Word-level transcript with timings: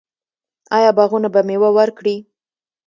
آیا 0.75 0.91
باغونه 0.97 1.29
به 1.33 1.41
میوه 1.47 1.69
ورکړي؟ 1.73 2.15